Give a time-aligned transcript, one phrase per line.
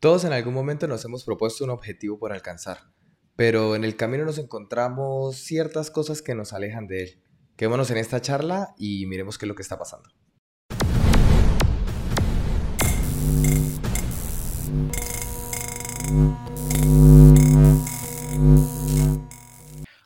[0.00, 2.78] Todos en algún momento nos hemos propuesto un objetivo por alcanzar,
[3.36, 7.22] pero en el camino nos encontramos ciertas cosas que nos alejan de él.
[7.54, 10.08] Quedémonos en esta charla y miremos qué es lo que está pasando.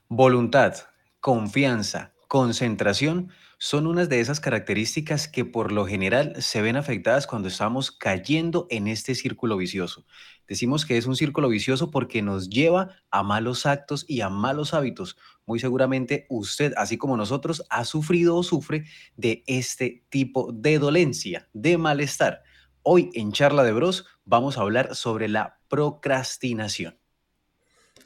[0.09, 0.75] Voluntad,
[1.21, 3.31] confianza, concentración
[3.65, 8.67] son unas de esas características que por lo general se ven afectadas cuando estamos cayendo
[8.69, 10.05] en este círculo vicioso.
[10.46, 14.75] Decimos que es un círculo vicioso porque nos lleva a malos actos y a malos
[14.75, 15.17] hábitos.
[15.46, 18.85] Muy seguramente usted, así como nosotros, ha sufrido o sufre
[19.17, 22.43] de este tipo de dolencia, de malestar.
[22.82, 26.99] Hoy en Charla de Bros vamos a hablar sobre la procrastinación.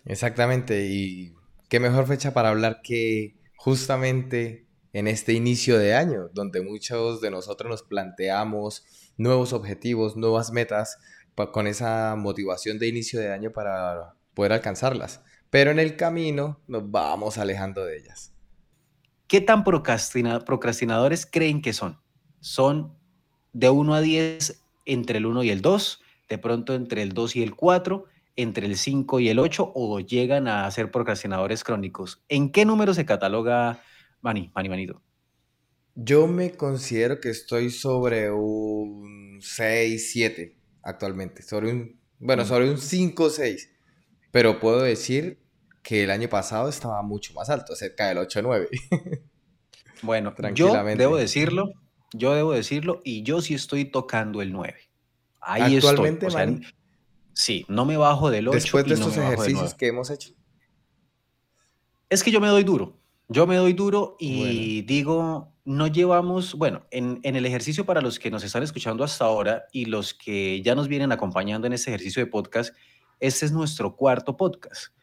[0.05, 1.35] Exactamente, y
[1.69, 7.31] qué mejor fecha para hablar que justamente en este inicio de año, donde muchos de
[7.31, 8.85] nosotros nos planteamos
[9.17, 10.99] nuevos objetivos, nuevas metas,
[11.47, 15.23] con esa motivación de inicio de año para poder alcanzarlas.
[15.51, 18.35] Pero en el camino nos vamos alejando de ellas.
[19.29, 22.01] ¿Qué tan procrastinadores creen que son?
[22.41, 22.97] ¿Son
[23.53, 26.01] de 1 a 10 entre el 1 y el 2?
[26.29, 28.05] ¿De pronto entre el 2 y el 4?
[28.37, 29.73] ¿Entre el 5 y el 8?
[29.75, 32.23] ¿O llegan a ser procrastinadores crónicos?
[32.29, 33.81] ¿En qué número se cataloga
[34.21, 35.03] Mani, Mani, Manito.
[35.95, 41.43] Yo me considero que estoy sobre un 6, 7 actualmente.
[41.43, 42.47] Sobre un, bueno, mm.
[42.47, 43.71] sobre un 5, 6.
[44.31, 45.41] Pero puedo decir
[45.83, 48.69] que el año pasado estaba mucho más alto, cerca del 8, 9.
[50.03, 51.03] bueno, tranquilamente.
[51.03, 51.73] Yo debo decirlo,
[52.13, 54.77] yo debo decirlo, y yo sí estoy tocando el 9.
[55.41, 56.61] Ahí Actualmente, estoy.
[57.33, 58.55] sí, no me bajo del 8.
[58.55, 60.31] Después de estos ejercicios que hemos hecho.
[62.11, 62.99] Es que yo me doy duro.
[63.31, 68.31] Yo me doy duro y digo, no llevamos, bueno, en, el ejercicio para los que
[68.31, 72.25] nos están escuchando hasta ahora y los que ya nos vienen acompañando en este ejercicio
[72.25, 72.75] de podcast,
[73.21, 74.95] este es nuestro cuarto podcast.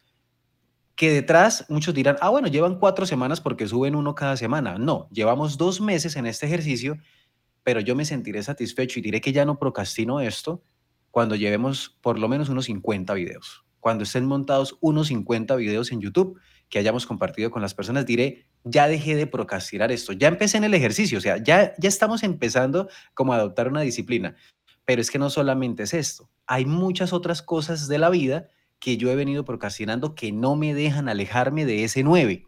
[0.96, 4.80] Que detrás muchos dirán, ah, bueno, llevan cuatro semanas porque suben uno cada semana.
[4.80, 6.98] No, llevamos dos meses en este ejercicio,
[7.62, 10.64] pero yo me sentiré satisfecho y diré que ya no procrastino esto
[11.12, 13.66] cuando llevemos por lo menos unos 50 videos.
[13.80, 16.40] Cuando estén montados unos 50 videos en YouTube
[16.70, 20.64] que hayamos compartido con las personas, diré, ya dejé de procrastinar esto, ya empecé en
[20.64, 24.36] el ejercicio, o sea, ya, ya estamos empezando como a adoptar una disciplina.
[24.86, 28.50] Pero es que no solamente es esto, hay muchas otras cosas de la vida
[28.80, 32.46] que yo he venido procrastinando que no me dejan alejarme de ese 9,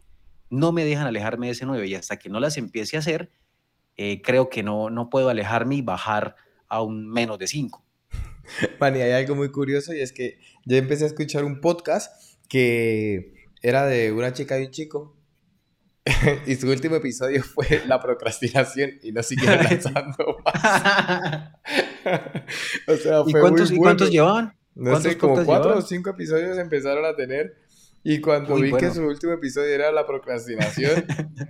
[0.50, 3.30] no me dejan alejarme de ese 9 y hasta que no las empiece a hacer,
[3.96, 6.36] eh, creo que no, no puedo alejarme y bajar
[6.68, 7.84] a un menos de 5.
[8.78, 13.37] Mani, hay algo muy curioso y es que yo empecé a escuchar un podcast que
[13.62, 15.16] era de una chica y un chico.
[16.46, 21.52] y su último episodio fue la procrastinación y no siguieron lanzando más.
[22.86, 24.54] o sea, fue ¿Y cuántos, muy ¿y cuántos llevaban?
[24.74, 27.56] No sé, como cuatro o cinco episodios empezaron a tener
[28.04, 31.04] y cuando vi que su último episodio era la procrastinación,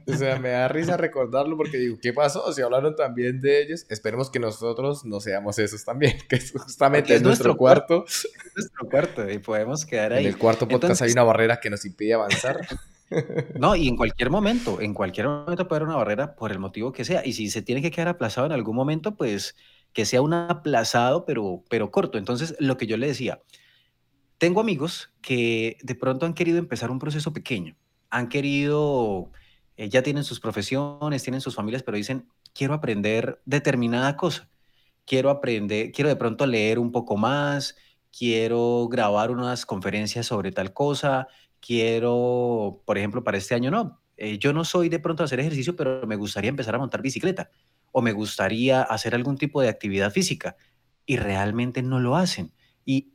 [0.07, 2.53] o sea, me da risa recordarlo porque digo, ¿qué pasó?
[2.53, 7.15] Si hablaron también de ellos, esperemos que nosotros no seamos esos también, que es justamente
[7.15, 8.05] es nuestro, cuarto.
[8.07, 10.27] Es nuestro cuarto y podemos quedar ahí.
[10.27, 12.67] En el cuarto podcast hay una barrera que nos impide avanzar.
[13.59, 16.93] No, y en cualquier momento, en cualquier momento puede haber una barrera por el motivo
[16.93, 17.25] que sea.
[17.25, 19.57] Y si se tiene que quedar aplazado en algún momento, pues
[19.95, 22.19] que sea un aplazado, pero, pero corto.
[22.19, 23.41] Entonces, lo que yo le decía,
[24.39, 27.77] tengo amigos que de pronto han querido empezar un proceso pequeño,
[28.11, 29.31] han querido,
[29.77, 34.49] eh, ya tienen sus profesiones, tienen sus familias, pero dicen, quiero aprender determinada cosa,
[35.05, 37.77] quiero aprender, quiero de pronto leer un poco más,
[38.17, 41.29] quiero grabar unas conferencias sobre tal cosa,
[41.61, 45.77] quiero, por ejemplo, para este año no, eh, yo no soy de pronto hacer ejercicio,
[45.77, 47.51] pero me gustaría empezar a montar bicicleta
[47.93, 50.57] o me gustaría hacer algún tipo de actividad física
[51.07, 52.53] y realmente no lo hacen.
[52.85, 53.15] Y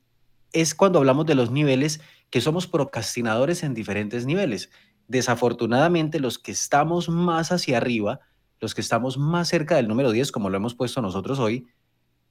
[0.54, 2.00] es cuando hablamos de los niveles
[2.30, 4.70] que somos procrastinadores en diferentes niveles.
[5.08, 8.22] Desafortunadamente, los que estamos más hacia arriba,
[8.60, 11.68] los que estamos más cerca del número 10, como lo hemos puesto nosotros hoy,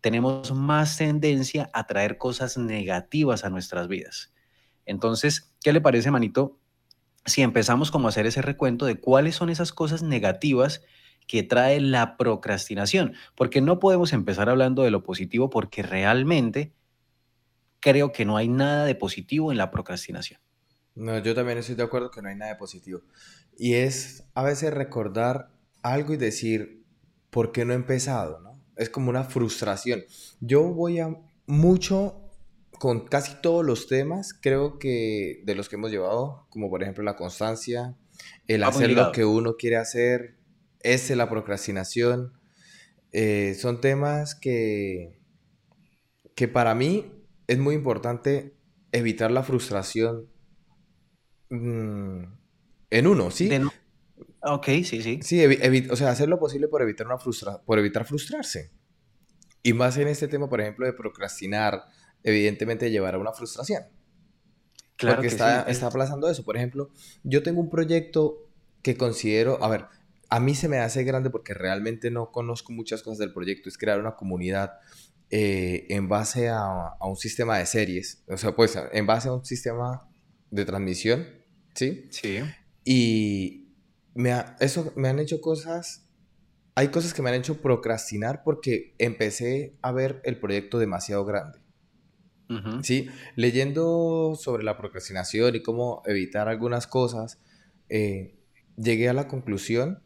[0.01, 4.33] tenemos más tendencia a traer cosas negativas a nuestras vidas.
[4.87, 6.59] Entonces, ¿qué le parece, Manito?
[7.25, 10.83] Si empezamos como a hacer ese recuento de cuáles son esas cosas negativas
[11.29, 16.73] que trae la procrastinación, porque no podemos empezar hablando de lo positivo porque realmente
[17.83, 20.41] creo que no hay nada de positivo en la procrastinación.
[20.95, 23.03] No, yo también estoy de acuerdo que no hay nada de positivo.
[23.59, 25.51] Y es a veces recordar
[25.83, 26.85] algo y decir,
[27.31, 28.41] ¿por qué no he empezado?
[28.41, 28.53] ¿no?
[28.77, 30.05] Es como una frustración.
[30.41, 32.19] Yo voy a mucho
[32.79, 37.05] con casi todos los temas, creo que de los que hemos llevado, como por ejemplo
[37.05, 37.97] la constancia,
[38.47, 40.37] el hacer lo que uno quiere hacer,
[40.81, 42.33] es la procrastinación.
[43.13, 45.19] Eh, son temas que,
[46.35, 47.22] que para mí
[47.53, 48.57] es muy importante
[48.93, 50.27] evitar la frustración
[51.51, 52.23] mm,
[52.91, 53.51] en uno, ¿sí?
[54.41, 55.21] Ok, sí, sí.
[55.23, 55.45] Sí,
[55.91, 58.73] o sea, hacer lo posible por evitar, una frustra por evitar frustrarse.
[59.63, 61.85] Y más en este tema, por ejemplo, de procrastinar,
[62.23, 63.85] evidentemente llevará a una frustración.
[64.97, 66.45] Claro Porque está, está aplazando eso.
[66.45, 66.91] Por ejemplo,
[67.23, 68.49] yo tengo un proyecto
[68.83, 69.85] que considero, a ver,
[70.31, 73.77] a mí se me hace grande porque realmente no conozco muchas cosas del proyecto, es
[73.77, 74.73] crear una comunidad
[75.35, 79.47] eh, en base a, un sistema de series, o sea, pues en base a un
[79.47, 80.07] sistema
[80.51, 81.27] de transmisión,
[81.75, 82.07] ¿sí?
[82.11, 82.41] Sí.
[82.85, 83.75] Y
[84.13, 86.07] me eso me han hecho cosas,
[86.75, 91.61] hay cosas que me han hecho procrastinar porque empecé a ver el proyecto demasiado grande.
[92.83, 97.41] Sí, leyendo sobre la procrastinación y cómo evitar algunas cosas,
[97.89, 98.37] eh,
[98.77, 100.03] llegué a la conclusión,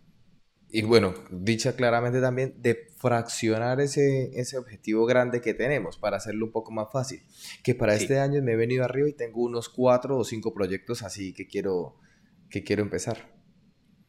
[0.68, 6.46] y bueno, dicha claramente también, de fraccionar ese, ese objetivo grande que tenemos para hacerlo
[6.46, 7.22] un poco más fácil.
[7.62, 11.02] Que para este año me he venido arriba y tengo unos cuatro o cinco proyectos
[11.02, 11.96] así que quiero,
[12.50, 13.32] que quiero empezar.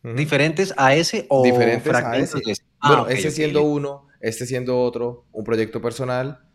[0.03, 2.39] ¿Diferentes a ese o diferentes a ese?
[2.79, 6.47] Ah, bueno, ese siendo uno, este siendo otro, un proyecto personal,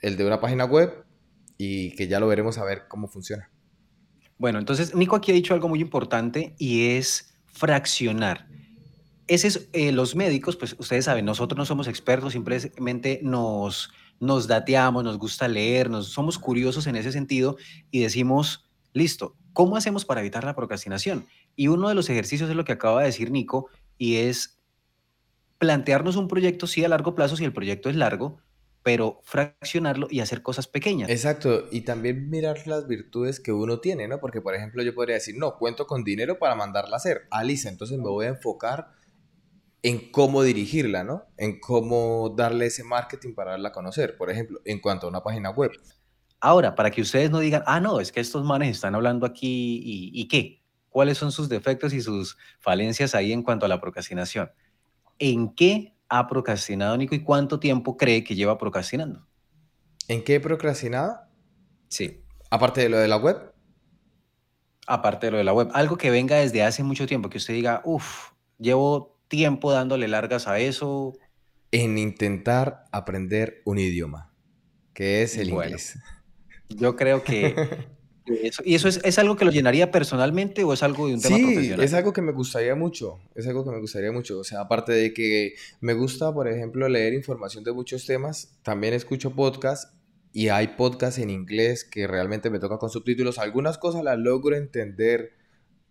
[0.00, 1.04] el de una página web
[1.56, 3.50] y que ya lo veremos a ver cómo funciona.
[4.38, 8.48] Bueno, entonces Nico aquí ha dicho algo muy importante y es fraccionar.
[9.32, 13.90] Ese es, eh, los médicos, pues ustedes saben, nosotros no somos expertos, simplemente nos,
[14.20, 17.56] nos dateamos, nos gusta leer, nos, somos curiosos en ese sentido
[17.90, 21.24] y decimos, listo, ¿cómo hacemos para evitar la procrastinación?
[21.56, 24.60] Y uno de los ejercicios es lo que acaba de decir Nico y es
[25.56, 28.36] plantearnos un proyecto, sí a largo plazo, si el proyecto es largo,
[28.82, 31.08] pero fraccionarlo y hacer cosas pequeñas.
[31.08, 34.20] Exacto, y también mirar las virtudes que uno tiene, ¿no?
[34.20, 37.22] Porque, por ejemplo, yo podría decir, no, cuento con dinero para mandarla a hacer.
[37.30, 39.00] Alice, entonces me voy a enfocar
[39.82, 41.24] en cómo dirigirla, ¿no?
[41.36, 45.22] En cómo darle ese marketing para darla a conocer, por ejemplo, en cuanto a una
[45.22, 45.72] página web.
[46.40, 49.80] Ahora, para que ustedes no digan, ah, no, es que estos manes están hablando aquí
[49.84, 53.80] y, y qué, cuáles son sus defectos y sus falencias ahí en cuanto a la
[53.80, 54.50] procrastinación.
[55.18, 59.26] ¿En qué ha procrastinado, Nico, y cuánto tiempo cree que lleva procrastinando?
[60.08, 61.16] ¿En qué he procrastinado?
[61.88, 62.24] Sí.
[62.50, 63.54] Aparte de lo de la web.
[64.86, 65.70] Aparte de lo de la web.
[65.72, 70.46] Algo que venga desde hace mucho tiempo, que usted diga, uff, llevo tiempo dándole largas
[70.46, 71.14] a eso.
[71.70, 74.30] En intentar aprender un idioma,
[74.92, 75.98] que es el inglés.
[76.68, 77.56] Yo creo que
[78.64, 81.72] ¿Y eso es, algo que lo llenaría personalmente o es algo de un tema sí,
[81.76, 84.38] es algo que me gustaría mucho, es algo que me gustaría mucho.
[84.38, 88.94] O sea, aparte de que me gusta, por ejemplo, leer información de muchos temas, también
[88.94, 89.92] escucho podcasts
[90.32, 93.38] y hay podcasts en inglés que realmente me toca con subtítulos.
[93.38, 95.32] Algunas cosas las logro entender,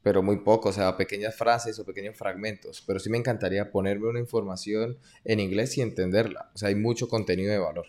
[0.04, 2.84] pero muy poco, o sea, pequeñas frases o pequeños fragmentos.
[2.86, 6.52] Pero sí me encantaría ponerme una información en inglés y entenderla.
[6.54, 7.86] O sea, hay mucho contenido de valor.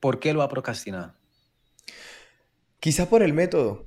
[0.00, 1.14] ¿Por qué lo ha procrastinado?
[2.80, 3.86] Quizá por el método.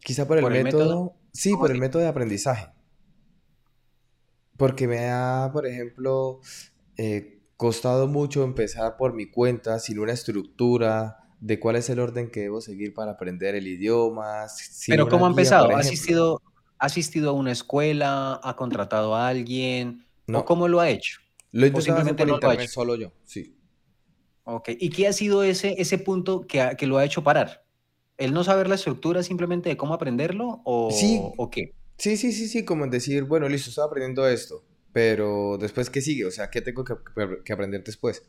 [0.00, 2.68] Quizá por el, método, Sí, por el método de aprendizaje.
[4.56, 6.40] Porque me ha, por ejemplo,
[6.96, 12.30] eh, costado mucho empezar por mi cuenta sin una estructura de cuál es el orden
[12.30, 14.46] que debo seguir para aprender el idioma.
[14.86, 15.70] Pero ¿cómo ha empezado?
[15.70, 16.42] ¿Ha asistido,
[16.78, 18.40] ¿Ha asistido a una escuela?
[18.42, 20.06] ¿Ha contratado a alguien?
[20.26, 20.44] No.
[20.44, 21.20] cómo lo ha hecho?
[21.52, 23.56] Lo he intentado por internet solo yo, sí.
[24.44, 27.64] Ok, ¿y qué ha sido ese, ese punto que, que lo ha hecho parar?
[28.18, 31.20] ¿El no saber la estructura simplemente de cómo aprenderlo o, sí.
[31.36, 31.74] o qué?
[31.96, 36.24] Sí, sí, sí, sí, como decir, bueno, listo, estoy aprendiendo esto, pero después, ¿qué sigue?
[36.24, 36.94] O sea, ¿qué tengo que,
[37.44, 38.22] que aprender después?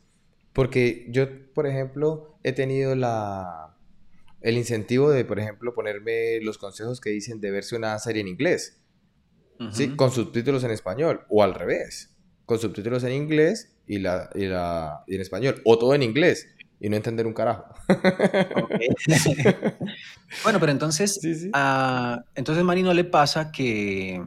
[0.56, 3.76] Porque yo, por ejemplo, he tenido la,
[4.40, 8.28] el incentivo de, por ejemplo, ponerme los consejos que dicen de verse una serie en
[8.28, 8.80] inglés,
[9.70, 9.94] ¿sí?
[9.96, 15.04] Con subtítulos en español, o al revés, con subtítulos en inglés y, la, y, la,
[15.06, 16.48] y en español, o todo en inglés
[16.80, 17.66] y no entender un carajo.
[20.42, 21.20] bueno, pero entonces,
[21.52, 24.24] A, entonces Mari no le pasa que,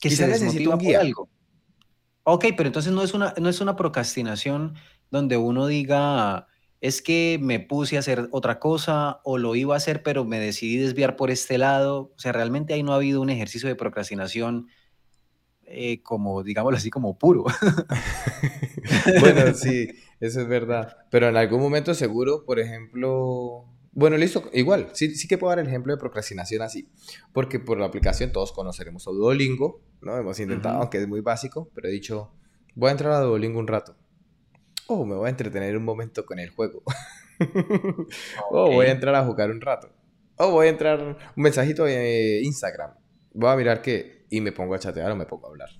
[0.00, 1.02] que se desmotiva un guía.
[1.02, 1.28] algo.
[2.30, 4.74] Ok, pero entonces no es, una, no es una procrastinación
[5.10, 6.46] donde uno diga,
[6.82, 10.38] es que me puse a hacer otra cosa o lo iba a hacer, pero me
[10.38, 12.12] decidí desviar por este lado.
[12.14, 14.68] O sea, realmente ahí no ha habido un ejercicio de procrastinación
[15.64, 17.44] eh, como, digámoslo así, como puro.
[19.20, 19.88] bueno, sí,
[20.20, 20.98] eso es verdad.
[21.10, 23.64] Pero en algún momento seguro, por ejemplo,
[23.98, 26.88] bueno, listo, igual, sí, sí que puedo dar el ejemplo de procrastinación así,
[27.32, 30.16] porque por la aplicación todos conoceremos a Duolingo, ¿no?
[30.16, 32.32] Hemos intentado, aunque es muy básico, pero he dicho,
[32.76, 33.96] voy a entrar a Duolingo un rato.
[34.86, 36.84] Oh, me voy a entretener un momento con el juego.
[38.52, 39.90] oh, voy a entrar a jugar un rato.
[40.36, 42.92] Oh, voy a entrar un mensajito de Instagram.
[43.32, 45.70] Voy a mirar que y me pongo a chatear o me pongo a hablar.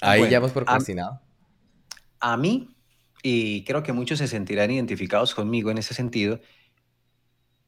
[0.00, 1.20] Ahí ya hemos procrastinado.
[2.18, 2.76] A, mí,
[3.22, 6.40] y creo que muchos se sentirán identificados conmigo en ese sentido.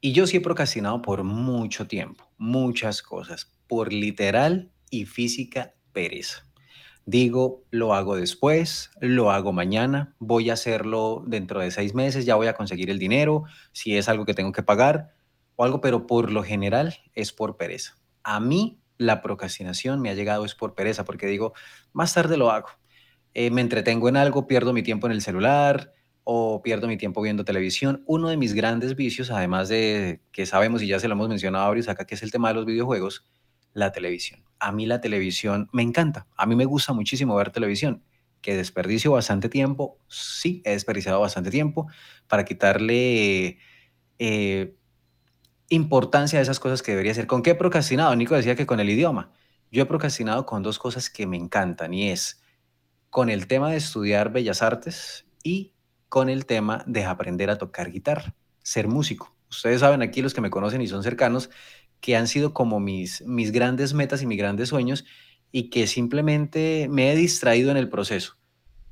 [0.00, 6.47] Y yo sí he procrastinado por mucho tiempo, muchas cosas, por literal y física pereza.
[7.05, 12.37] Digo, lo hago después, lo hago mañana, voy a hacerlo dentro de seis meses, ya
[12.37, 15.14] voy a conseguir el dinero, si es algo que tengo que pagar
[15.57, 17.97] o algo, pero por lo general es por pereza.
[18.23, 21.55] A mí la procrastinación me ha llegado es por pereza, porque digo,
[21.93, 22.69] más tarde lo hago.
[23.35, 25.93] Eh, me entretengo en algo, pierdo mi tiempo en el celular
[26.30, 28.02] o pierdo mi tiempo viendo televisión.
[28.04, 31.73] Uno de mis grandes vicios, además de que sabemos y ya se lo hemos mencionado
[31.73, 33.25] a acá, que es el tema de los videojuegos,
[33.73, 34.44] la televisión.
[34.58, 38.04] A mí la televisión me encanta, a mí me gusta muchísimo ver televisión.
[38.42, 41.87] Que desperdicio bastante tiempo, sí, he desperdiciado bastante tiempo
[42.26, 43.56] para quitarle
[44.18, 44.76] eh,
[45.70, 47.26] importancia a esas cosas que debería hacer.
[47.26, 48.14] ¿Con qué he procrastinado?
[48.14, 49.32] Nico decía que con el idioma.
[49.70, 52.42] Yo he procrastinado con dos cosas que me encantan y es
[53.08, 55.73] con el tema de estudiar bellas artes y
[56.08, 59.34] con el tema de aprender a tocar guitarra, ser músico.
[59.50, 61.50] Ustedes saben aquí, los que me conocen y son cercanos,
[62.00, 65.04] que han sido como mis, mis grandes metas y mis grandes sueños
[65.50, 68.36] y que simplemente me he distraído en el proceso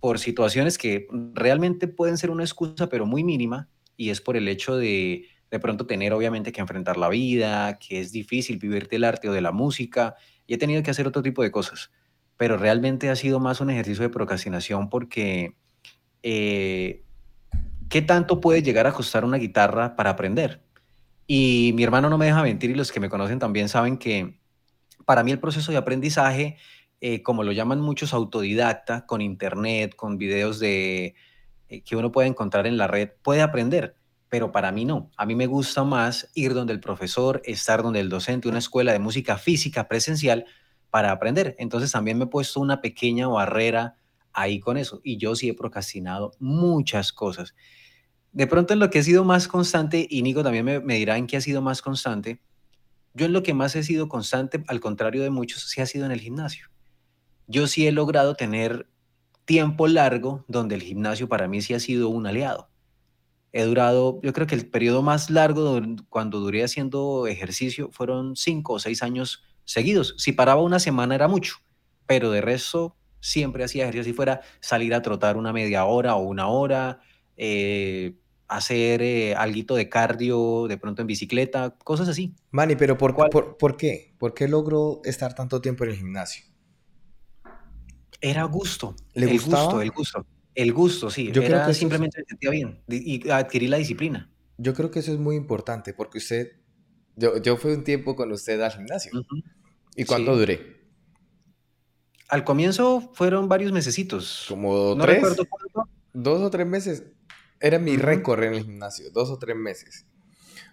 [0.01, 4.49] por situaciones que realmente pueden ser una excusa, pero muy mínima, y es por el
[4.49, 9.05] hecho de de pronto tener obviamente que enfrentar la vida, que es difícil vivir del
[9.05, 11.91] arte o de la música, y he tenido que hacer otro tipo de cosas,
[12.37, 15.57] pero realmente ha sido más un ejercicio de procrastinación porque
[16.23, 17.05] eh,
[17.89, 20.63] ¿qué tanto puede llegar a costar una guitarra para aprender?
[21.27, 24.39] Y mi hermano no me deja mentir y los que me conocen también saben que
[25.05, 26.57] para mí el proceso de aprendizaje,
[27.01, 31.15] eh, como lo llaman muchos autodidacta, con internet, con videos de,
[31.69, 33.97] eh, que uno puede encontrar en la red, puede aprender
[34.29, 35.11] pero para mí no.
[35.17, 38.93] A mí me gusta más ir donde el profesor, estar donde el docente, una escuela
[38.93, 40.47] de música física presencial
[40.91, 41.55] para aprender.
[41.59, 43.97] Entonces también me he puesto una pequeña barrera
[44.37, 47.55] ahí con eso y yo sí he procrastinado muchas cosas.
[48.33, 51.27] De pronto en lo que he sido más constante, y Nico también me, dirá en
[51.27, 52.41] qué ha sido más constante,
[53.15, 56.05] yo en lo que más he sido constante, al contrario de muchos, sí ha sido
[56.05, 56.69] en el gimnasio.
[57.47, 58.89] Yo sí he logrado tener
[59.47, 62.69] tiempo largo donde el gimnasio para mí sí ha sido un aliado
[63.57, 68.75] he durado, yo creo que el periodo más largo cuando duré haciendo ejercicio fueron cinco
[68.75, 70.15] o seis años seguidos.
[70.19, 71.57] Si paraba una semana era mucho,
[72.07, 76.23] pero de resto siempre hacía ejercicio, si fuera salir a trotar una media hora o
[76.23, 77.01] una hora,
[77.37, 78.15] eh,
[78.47, 82.35] hacer eh, algo de cardio, de pronto en bicicleta, cosas así.
[82.53, 84.15] Manny, pero por, por, ¿por qué?
[84.19, 86.47] ¿Por qué logró estar tanto tiempo en el gimnasio?
[88.21, 88.95] Era gusto.
[89.15, 90.27] ¿Le el gusto, el gusto.
[90.55, 91.33] El gusto, sí.
[91.33, 94.31] Yo creo que simplemente se sentía bien y adquirir la disciplina.
[94.57, 96.53] Yo creo que eso es muy importante porque usted,
[97.17, 99.11] yo, yo fui un tiempo con usted al gimnasio.
[99.97, 100.76] ¿Y cuánto duré?
[102.29, 104.47] Al comienzo fueron varios mesecitos.
[104.49, 105.17] Como no tres.
[105.17, 105.91] Recuerdo cuánto.
[106.13, 107.05] Dos o tres meses.
[107.61, 110.07] Era mi récord en el gimnasio, dos o tres meses.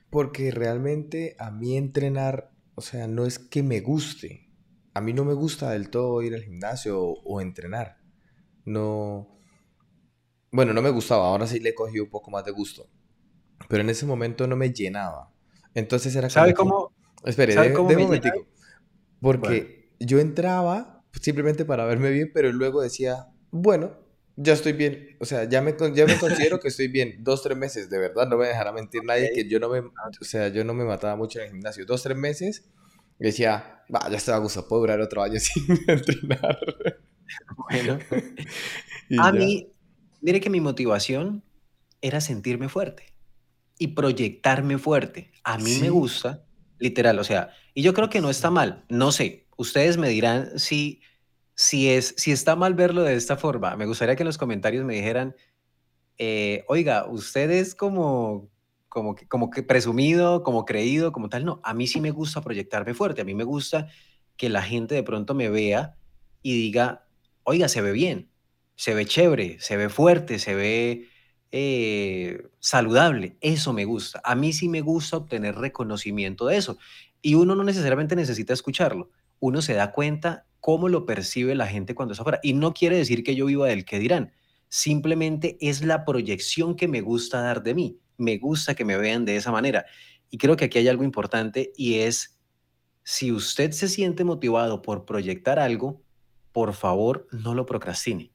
[0.10, 4.50] Porque realmente a mí entrenar, o sea, no es que me guste.
[4.94, 7.98] A mí no me gusta del todo ir al gimnasio o, o entrenar.
[8.66, 9.34] No,
[10.54, 12.88] bueno, no me gustaba, ahora sí le he cogido un poco más de gusto.
[13.68, 15.34] Pero en ese momento no me llenaba.
[15.74, 16.94] Entonces era ¿Sabe cómo?
[17.26, 18.46] Espere, ¿sabe cómo un momentico.
[19.20, 23.98] Porque yo entraba simplemente para verme bien, pero luego decía, bueno,
[24.36, 25.16] ya estoy bien.
[25.20, 27.24] O sea, ya me, ya me considero que estoy bien.
[27.24, 29.92] Dos, tres meses, de verdad, no me dejará mentir nadie que yo no me, o
[30.22, 31.86] sea, yo no me mataba mucho en el gimnasio.
[31.86, 32.66] Dos, tres meses,
[33.20, 36.60] decía, va, ya estoy a gusto, puedo durar otro año sin entrenar.
[37.70, 38.00] Bueno,
[39.20, 39.74] a mí,
[40.24, 41.44] Mire que mi motivación
[42.00, 43.14] era sentirme fuerte
[43.78, 45.34] y proyectarme fuerte.
[45.44, 46.46] A mí me gusta,
[46.80, 50.58] literal, o sea, y yo creo que no está mal, no sé, ustedes me dirán
[50.60, 51.02] si,
[51.56, 53.76] si, es, si está mal verlo de esta forma.
[53.76, 55.36] Me gustaría que en los comentarios me dijeran,
[56.18, 58.50] eh, oiga, usted es como,
[58.90, 61.46] como, que, como que presumido, como creído, como tal.
[61.46, 63.88] No, a mí sí me gusta proyectarme fuerte, a mí me gusta
[64.38, 65.96] que la gente de pronto me vea
[66.42, 67.06] y diga,
[67.44, 68.30] oiga, se ve bien,
[68.76, 71.08] se ve chévere, se ve fuerte, se ve
[71.52, 73.38] eh, saludable.
[73.40, 74.22] Eso me gusta.
[74.24, 76.78] A mí sí me gusta obtener reconocimiento de eso.
[77.22, 79.12] Y uno no necesariamente necesita escucharlo.
[79.44, 82.40] Uno se da cuenta cómo lo percibe la gente cuando está afuera.
[82.44, 84.32] Y no quiere decir que yo viva del que dirán.
[84.70, 88.00] Simplemente es la proyección que me gusta dar de mí.
[88.18, 89.86] Me gusta que me vean de esa manera.
[90.30, 92.40] Y creo que aquí hay algo importante y es,
[93.04, 96.02] si usted se siente motivado por proyectar algo,
[96.54, 98.34] por favor, no lo procrastine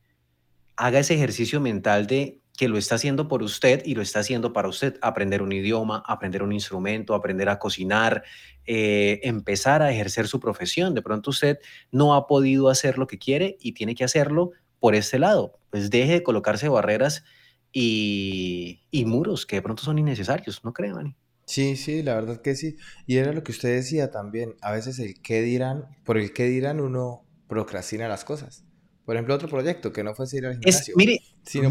[0.78, 4.52] haga ese ejercicio mental de que lo está haciendo por usted y lo está haciendo
[4.52, 4.96] para usted.
[5.02, 8.24] Aprender un idioma, aprender un instrumento, aprender a cocinar,
[8.70, 10.94] eh, empezar a ejercer su profesión.
[10.94, 11.58] De pronto usted
[11.90, 15.58] no ha podido hacer lo que quiere y tiene que hacerlo por este lado.
[15.70, 17.25] Pues deje de colocarse barreras
[17.72, 21.16] y, y muros que de pronto son innecesarios, ¿no creen, Manny?
[21.46, 22.76] Sí, sí, la verdad que sí.
[23.06, 24.54] Y era lo que usted decía también.
[24.60, 28.66] A veces el qué dirán, por el qué dirán uno procrastina las cosas.
[29.06, 30.94] Por ejemplo, otro proyecto que no fue ir al gimnasio.
[30.94, 31.20] mire,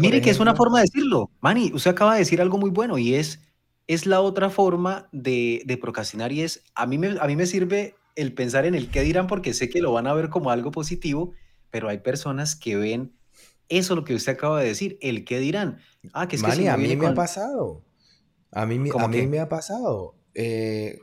[0.00, 1.30] mire que es una forma de decirlo.
[1.40, 3.38] Manny, usted acaba de decir algo muy bueno y es,
[3.88, 7.46] es la otra forma de, de procrastinar y es, a mí, me, a mí me
[7.46, 10.50] sirve el pensar en el qué dirán porque sé que lo van a ver como
[10.50, 11.32] algo positivo,
[11.70, 13.14] pero hay personas que ven
[13.68, 15.78] eso lo que usted acaba de decir, el qué dirán.
[16.12, 17.84] Ah, que es que a mí me ha pasado.
[18.50, 20.14] A mí, a mí me ha pasado.
[20.34, 21.00] Eh,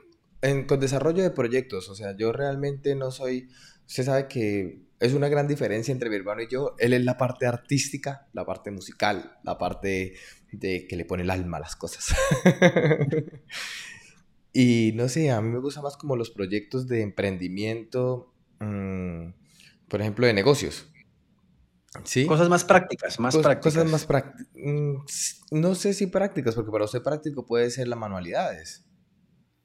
[0.67, 3.49] con desarrollo de proyectos, o sea, yo realmente no soy,
[3.87, 6.75] usted sabe que es una gran diferencia entre mi hermano y yo.
[6.79, 10.15] Él es la parte artística, la parte musical, la parte
[10.51, 12.15] de que le pone el alma a las cosas.
[14.53, 19.29] y no sé, a mí me gusta más como los proyectos de emprendimiento, mm,
[19.89, 20.87] por ejemplo, de negocios.
[22.03, 22.25] ¿Sí?
[22.25, 23.73] Cosas más prácticas, más prácticas.
[23.73, 24.47] Cosas más prácticas.
[24.55, 24.95] Mm,
[25.51, 28.85] no sé si prácticas, porque para usted práctico puede ser las manualidades.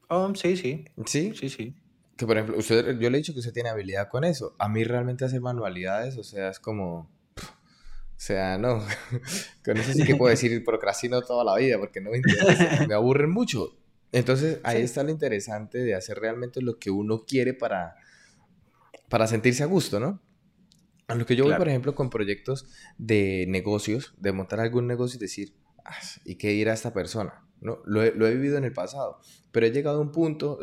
[0.08, 0.84] Oh, sí, sí.
[1.06, 1.32] ¿Sí?
[1.34, 1.76] Sí, sí.
[2.20, 4.54] Que por ejemplo, usted, yo le he dicho que usted tiene habilidad con eso.
[4.58, 7.10] A mí realmente hacer manualidades, o sea, es como...
[7.34, 8.84] O sea, no.
[9.64, 12.84] con eso sí que puedo decir procrastino toda la vida, porque no me interesa.
[12.88, 13.74] me aburren mucho.
[14.12, 17.96] Entonces, ahí está lo interesante de hacer realmente lo que uno quiere para,
[19.08, 20.20] para sentirse a gusto, ¿no?
[21.08, 22.66] A lo que yo voy, por ejemplo, con proyectos
[22.98, 25.54] de negocios, de montar algún negocio y decir,
[25.86, 25.96] ah,
[26.26, 27.46] ¿y qué dirá esta persona?
[27.62, 27.80] ¿No?
[27.86, 29.20] Lo, he, vivido en el pasado,
[29.52, 30.58] pero he llegado a un punto,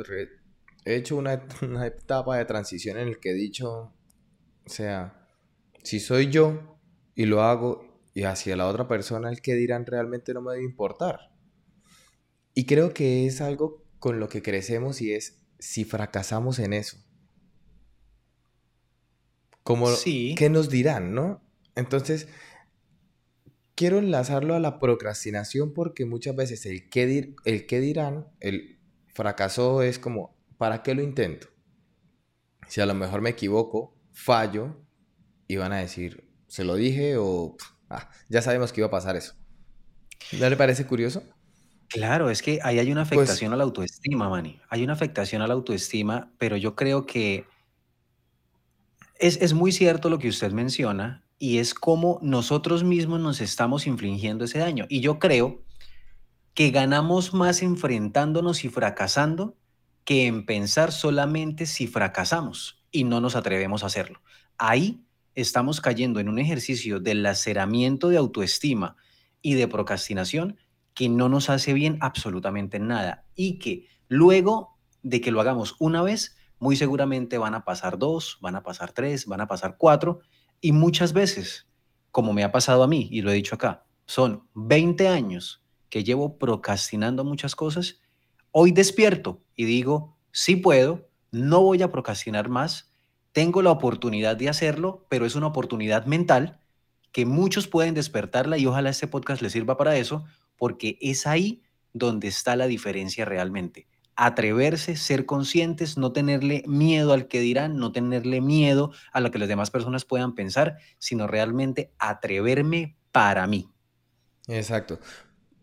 [0.88, 3.94] he hecho una, una, etapa de transición en el que he dicho,
[4.66, 5.28] o sea,
[5.84, 6.80] si soy yo
[7.16, 10.66] y lo hago y hacia la otra persona el que dirán realmente no me debe
[10.66, 11.32] importar.
[12.54, 16.98] Y creo que es algo con lo que crecemos y es si fracasamos en eso
[19.68, 19.90] como,
[20.38, 21.42] ¿qué nos dirán, no?
[21.76, 22.30] Entonces,
[23.76, 28.80] quiero enlazarlo a la procrastinación porque muchas veces el qué, el qué dirán, el
[29.14, 31.48] fracaso es como, ¿para qué lo intento?
[32.68, 34.76] Si a lo mejor me equivoco, fallo,
[35.48, 37.56] y van a decir, ¿se lo dije o
[37.90, 39.36] ah, ya sabemos que iba a pasar eso?
[40.34, 41.24] ¿No le parece curioso?
[41.90, 44.60] Claro, es que ahí hay una pues afectación a la autoestima, Manny.
[44.70, 47.46] Hay una afectación a la autoestima, pero yo creo que
[49.20, 54.46] es, muy cierto lo que usted menciona y es como nosotros mismos nos estamos infligiendo
[54.46, 54.86] ese daño.
[54.90, 55.64] Y yo creo
[56.54, 59.56] que ganamos más enfrentándonos y fracasando
[60.08, 64.22] que en pensar solamente si fracasamos y no nos atrevemos a hacerlo.
[64.58, 65.04] Ahí
[65.36, 68.96] estamos cayendo en un ejercicio de laceramiento de autoestima
[69.42, 70.56] y de procrastinación
[70.94, 76.02] que no nos hace bien absolutamente nada y que luego de que lo hagamos una
[76.04, 80.22] vez, muy seguramente van a pasar dos, van a pasar tres, van a pasar cuatro,
[80.62, 81.68] y muchas veces,
[82.12, 86.06] como me ha pasado a mí, y lo he dicho acá, son 20 años que
[86.06, 88.00] llevo procrastinando muchas cosas,
[88.52, 92.92] hoy despierto y digo, sí puedo, no voy a procrastinar más,
[93.32, 96.60] tengo la oportunidad de hacerlo, pero es una oportunidad mental
[97.12, 101.64] que muchos pueden despertarla y ojalá este podcast les sirva para eso, porque es ahí
[101.94, 107.92] donde está la diferencia realmente atreverse, ser conscientes, no tenerle miedo al que dirán, no
[107.92, 113.70] tenerle miedo a lo que las demás personas puedan pensar, sino realmente atreverme para mí.
[114.48, 115.00] Exacto.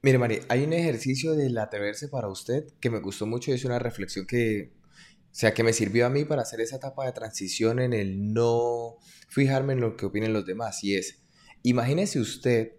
[0.04, 3.64] Mire, María, hay un ejercicio del atreverse para usted que me gustó mucho y es
[3.64, 7.12] una reflexión que, o sea, que me sirvió a mí para hacer esa etapa de
[7.12, 8.96] transición en el no
[9.30, 10.84] fijarme en lo que opinen los demás.
[10.84, 11.22] Y es,
[11.62, 12.72] imagínese usted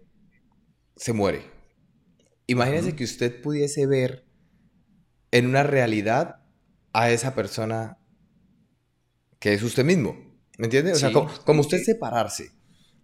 [0.94, 1.50] se muere.
[2.46, 4.24] Imagínese que usted pudiese ver
[5.32, 6.44] en una realidad
[6.92, 7.98] a esa persona
[9.40, 10.16] que es usted mismo.
[10.58, 10.92] ¿Me entiende?
[10.92, 12.52] O sea, como, usted separarse.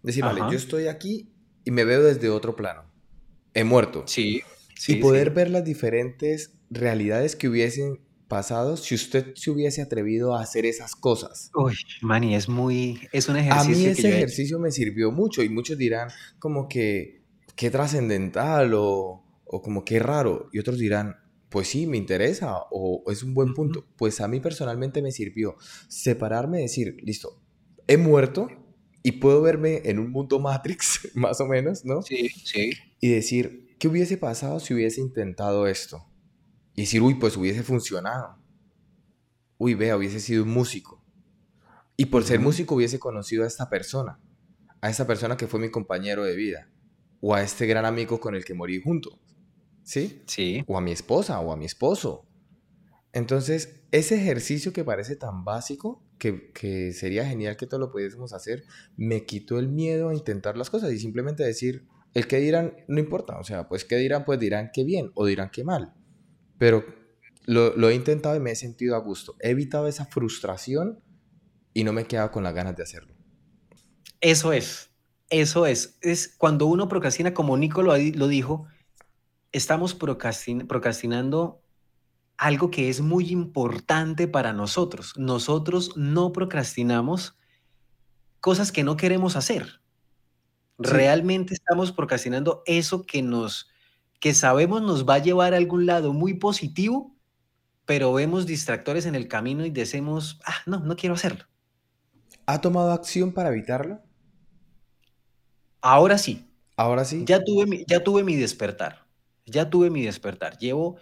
[0.04, 2.91] Decir, vale, yo estoy aquí y me veo desde otro plano.
[3.54, 4.04] He muerto.
[4.06, 4.42] Sí.
[4.88, 10.40] y poder ver las diferentes realidades que hubiesen pasado si usted se hubiese atrevido a
[10.40, 11.50] hacer esas cosas.
[11.54, 13.06] Uy, Manny, es muy...
[13.12, 13.74] Es un ejercicio.
[13.74, 17.22] A mí ese ejercicio me sirvió mucho y muchos dirán como que
[17.56, 20.48] qué trascendental o, o como qué raro.
[20.50, 21.16] Y otros dirán,
[21.50, 23.84] pues sí, me interesa o es un buen punto.
[23.96, 25.56] Pues a mí personalmente me sirvió
[25.88, 27.42] separarme y decir, listo,
[27.86, 28.48] he muerto
[29.02, 32.02] y puedo verme en un mundo Matrix, más o menos, ¿no?
[32.02, 32.72] Sí, sí.
[33.00, 36.06] Y decir, ¿qué hubiese pasado si hubiese intentado esto?
[36.74, 38.38] Y decir, uy, pues hubiese funcionado.
[39.58, 41.04] Uy, vea, hubiese sido un músico.
[41.96, 44.20] Y por ser músico hubiese conocido a esta persona,
[44.80, 46.70] a esta persona que fue mi compañero de vida,
[47.20, 49.20] o a este gran amigo con el que morí junto.
[49.82, 50.22] ¿Sí?
[50.26, 50.64] Sí.
[50.66, 52.26] O a mi esposa o a mi esposo.
[53.12, 56.02] Entonces, ese ejercicio que parece tan básico,
[56.54, 58.64] que, sería genial que todo lo pudiésemos hacer,
[58.96, 63.00] me quitó el miedo a intentar las cosas y simplemente decir, el que dirán no
[63.00, 65.94] importa, o sea, pues que dirán, pues dirán que bien o dirán que mal,
[66.58, 66.84] pero
[67.46, 71.00] lo, lo he intentado y me he sentido a gusto, he evitado esa frustración
[71.74, 73.14] y no me he quedado con las ganas de hacerlo.
[74.20, 74.90] Eso es,
[75.28, 78.68] eso es, es cuando uno procrastina, como Nico lo, lo dijo,
[79.50, 81.61] estamos procrastinando
[82.42, 85.14] algo que es muy importante para nosotros.
[85.16, 87.36] Nosotros no procrastinamos
[88.40, 89.80] cosas que no queremos hacer.
[90.76, 93.68] Realmente estamos procrastinando eso que nos
[94.18, 97.16] que sabemos nos va a llevar a algún lado muy positivo,
[97.86, 101.44] pero vemos distractores en el camino y decimos, ah, no, no quiero hacerlo.
[102.46, 104.00] ¿Ha tomado acción para evitarlo?
[105.80, 106.44] Ahora sí.
[106.76, 107.24] Ahora sí.
[107.24, 109.06] Ya tuve ya tuve mi despertar.
[109.46, 110.58] Ya tuve mi despertar.
[110.58, 110.98] Llevo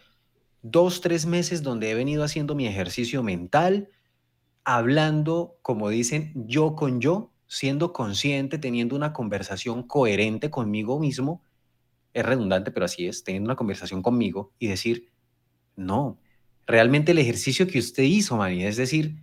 [0.63, 3.89] dos, tres meses donde he venido haciendo mi ejercicio mental,
[4.65, 11.43] hablando, como dicen, yo con yo, siendo consciente, teniendo una conversación coherente conmigo mismo.
[12.13, 15.11] Es redundante, pero así es, teniendo una conversación conmigo y decir,
[15.77, 16.19] no,
[16.67, 19.17] realmente el ejercicio que usted hizo, Mani, es decir,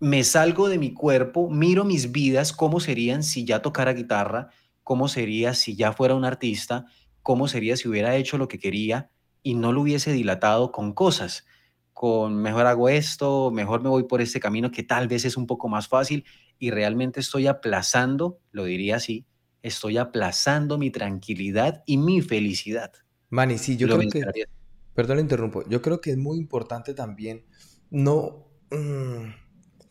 [0.00, 4.50] me salgo de mi cuerpo, miro mis vidas, cómo serían si ya tocara guitarra,
[4.82, 6.86] cómo sería si ya fuera un artista,
[7.22, 9.10] cómo sería si hubiera hecho lo que quería
[9.44, 11.44] y no lo hubiese dilatado con cosas,
[11.92, 15.46] con mejor hago esto, mejor me voy por este camino que tal vez es un
[15.46, 16.24] poco más fácil
[16.58, 19.26] y realmente estoy aplazando, lo diría así,
[19.62, 22.90] estoy aplazando mi tranquilidad y mi felicidad.
[23.28, 24.46] Manny, sí, yo creo que,
[24.94, 27.44] perdón, interrumpo, yo creo que es muy importante también
[27.90, 29.28] no mm,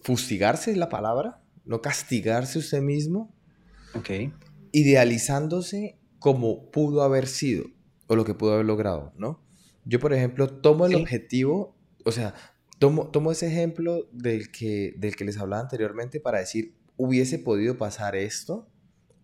[0.02, 3.34] fustigarse es la palabra, no castigarse usted mismo,
[3.94, 4.34] okay.
[4.72, 7.66] idealizándose como pudo haber sido
[8.08, 9.43] o lo que pudo haber logrado, ¿no?
[9.86, 12.34] Yo, por ejemplo, tomo el objetivo, o sea,
[12.80, 17.78] tomo, tomo ese ejemplo del que, del que les hablaba anteriormente para decir, hubiese podido
[17.78, 18.70] pasar esto,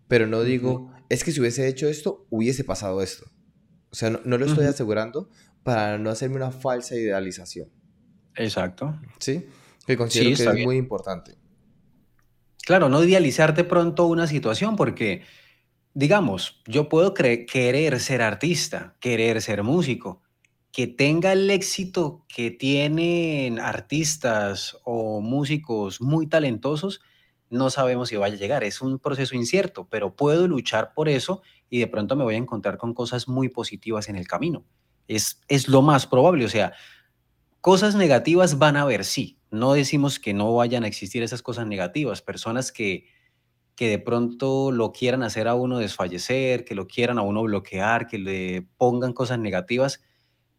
[0.08, 3.26] pero no digo, es que si hubiese hecho esto, hubiese pasado esto.
[3.90, 5.28] O sea, no, lo estoy asegurando
[5.62, 7.68] para no hacerme una falsa idealización.
[8.36, 8.98] Exacto.
[9.18, 9.46] Sí,
[9.86, 11.36] que considero que es muy importante.
[12.64, 15.22] Claro, no idealizarte pronto una situación porque
[15.94, 20.22] digamos, yo puedo querer ser artista, querer ser músico,
[20.72, 27.00] que tenga el éxito que tienen artistas o músicos muy talentosos,
[27.48, 28.62] no sabemos si vaya a llegar.
[28.62, 32.38] Es un proceso incierto, pero puedo luchar por eso y de pronto me voy a
[32.38, 34.64] encontrar con cosas muy positivas en el camino.
[35.08, 36.72] Es, es lo más probable, o sea,
[37.60, 39.38] cosas negativas van a haber, sí.
[39.50, 43.06] No decimos que no vayan a existir esas cosas negativas, personas que
[43.80, 48.06] que de pronto lo quieran hacer a uno desfallecer, que lo quieran a uno bloquear,
[48.06, 50.02] que le pongan cosas negativas,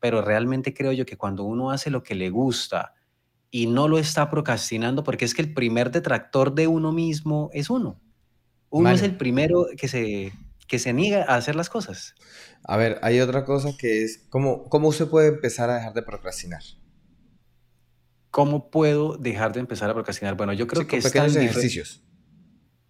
[0.02, 2.94] pero realmente creo yo que cuando uno hace lo que le gusta
[3.50, 7.70] y no lo está procrastinando, porque es que el primer detractor de uno mismo es
[7.70, 8.02] uno.
[8.70, 10.34] Uno es el primero que se,
[10.68, 12.16] que se niega a hacer las cosas.
[12.64, 16.02] A ver, hay otra cosa que es, ¿cómo, cómo usted puede empezar a dejar de
[16.02, 16.64] procrastinar?
[18.30, 20.36] ¿Cómo puedo dejar de empezar a procrastinar?
[20.36, 22.04] Bueno, yo creo que con pequeños ejercicios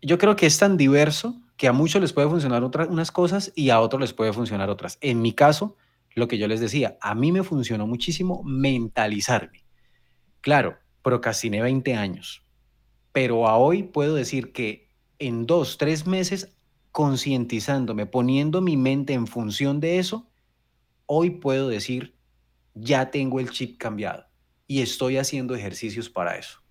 [0.01, 3.51] yo creo que es tan diverso que a muchos les puede funcionar otras unas cosas
[3.55, 4.97] y a otros les puede funcionar otras.
[5.01, 5.77] En mi caso,
[6.15, 9.63] lo que yo les decía, a mí me funcionó muchísimo mentalizarme.
[10.41, 12.43] Claro, procrastiné 20 años,
[13.11, 16.55] pero a hoy puedo decir que en dos, tres meses,
[16.91, 20.29] concientizándome, poniendo mi mente en función de eso,
[21.05, 22.15] hoy puedo decir,
[22.73, 24.25] ya tengo el chip cambiado
[24.67, 26.61] y estoy haciendo ejercicios para eso.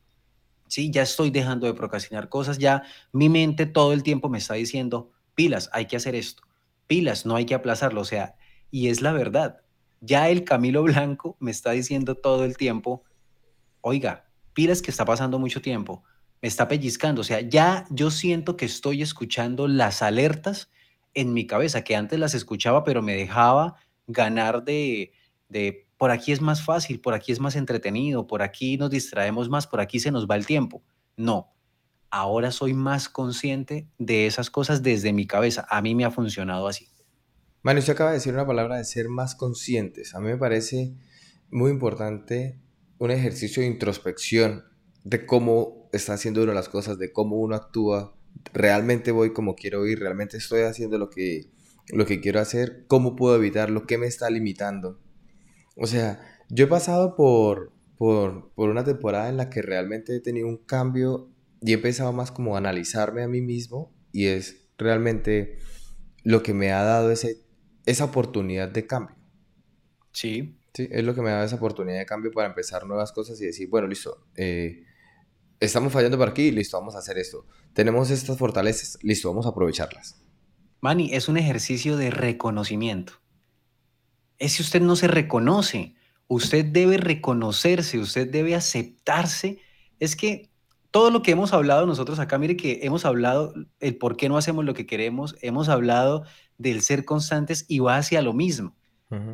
[0.66, 0.90] ¿sí?
[0.90, 5.10] Ya estoy dejando de procrastinar cosas, ya mi mente todo el tiempo me está diciendo,
[5.34, 6.42] pilas, hay que hacer esto,
[6.86, 8.36] pilas, no hay que aplazarlo, o sea,
[8.70, 9.60] y es la verdad.
[10.00, 13.04] Ya el Camilo Blanco me está diciendo todo el tiempo,
[13.80, 16.02] oiga, pilas que está pasando mucho tiempo,
[16.42, 20.70] me está pellizcando, o sea, ya yo siento que estoy escuchando las alertas
[21.12, 25.12] en mi cabeza, que antes las escuchaba, pero me dejaba ganar de,
[25.48, 29.50] de por aquí es más fácil, por aquí es más entretenido, por aquí nos distraemos
[29.50, 30.82] más, por aquí se nos va el tiempo.
[31.16, 31.52] No,
[32.10, 35.66] ahora soy más consciente de esas cosas desde mi cabeza.
[35.68, 36.88] A mí me ha funcionado así.
[37.62, 40.14] Manu, usted acaba de decir una palabra de ser más conscientes.
[40.14, 40.94] A mí me parece
[41.50, 42.58] muy importante
[42.98, 44.64] un ejercicio de introspección
[45.04, 48.16] de cómo está haciendo uno las cosas, de cómo uno actúa.
[48.54, 51.50] Realmente voy como quiero ir, realmente estoy haciendo lo que,
[51.92, 54.98] lo que quiero hacer, cómo puedo evitarlo, qué me está limitando.
[55.76, 60.48] O sea, yo he pasado por, por, una temporada en la que realmente he tenido
[60.48, 65.58] un cambio y he empezado más como a analizarme a mí mismo y es realmente
[66.22, 67.49] lo que me ha dado ese,
[67.86, 69.16] esa oportunidad de cambio.
[70.12, 70.56] Sí.
[70.72, 73.46] Sí, es lo que me dado esa oportunidad de cambio para empezar nuevas cosas y
[73.46, 74.84] decir, bueno, listo, eh,
[75.58, 77.46] estamos fallando por aquí, listo, vamos a hacer esto.
[77.72, 80.22] Tenemos estas fortalezas, listo, vamos a aprovecharlas.
[80.80, 83.14] Manny, es un ejercicio de reconocimiento.
[84.38, 85.94] Es si usted no se reconoce,
[86.28, 89.58] usted debe reconocerse, usted debe aceptarse.
[89.98, 90.49] Es que
[90.90, 94.36] todo lo que hemos hablado nosotros acá, mire que hemos hablado el por qué no
[94.36, 96.24] hacemos lo que queremos, hemos hablado
[96.58, 98.76] del ser constantes y va hacia lo mismo.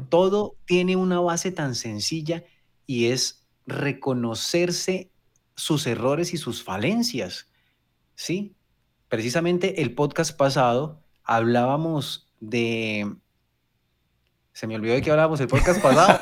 [0.09, 2.45] Todo tiene una base tan sencilla
[2.87, 5.11] y es reconocerse
[5.55, 7.51] sus errores y sus falencias.
[8.15, 8.57] Sí,
[9.09, 13.17] precisamente el podcast pasado hablábamos de...
[14.55, 16.21] Se me olvidó de qué hablábamos el podcast pasado.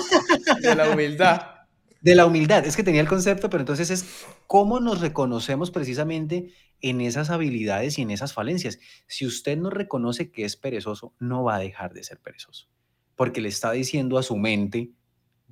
[0.60, 1.57] de la humildad.
[2.00, 6.52] De la humildad, es que tenía el concepto, pero entonces es cómo nos reconocemos precisamente
[6.80, 8.78] en esas habilidades y en esas falencias.
[9.06, 12.68] Si usted no reconoce que es perezoso, no va a dejar de ser perezoso,
[13.16, 14.92] porque le está diciendo a su mente,